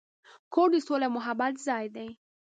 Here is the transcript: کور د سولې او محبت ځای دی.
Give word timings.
کور 0.53 0.67
د 0.73 0.77
سولې 0.87 1.05
او 1.07 1.15
محبت 1.17 1.53
ځای 1.67 1.85
دی. 1.95 2.09